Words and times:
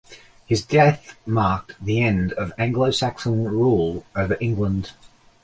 His 0.47 0.65
death 0.65 1.15
marked 1.27 1.75
the 1.79 2.01
end 2.01 2.33
of 2.33 2.53
Anglo-Saxon 2.57 3.47
rule 3.47 4.03
over 4.15 4.35
England. 4.41 4.93